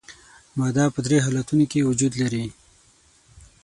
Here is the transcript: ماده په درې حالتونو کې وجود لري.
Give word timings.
ماده 0.57 0.85
په 0.95 0.99
درې 1.05 1.17
حالتونو 1.25 1.63
کې 1.71 1.87
وجود 1.89 2.13
لري. 2.21 2.45